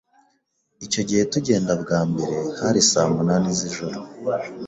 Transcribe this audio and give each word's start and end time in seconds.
Icyo 0.85 1.01
gihe 1.07 1.23
tugenda 1.33 1.73
bwa 1.81 1.99
mbere 2.09 2.35
hari 2.59 2.79
saa 2.91 3.09
munani 3.15 3.49
z’ijoro 3.59 3.97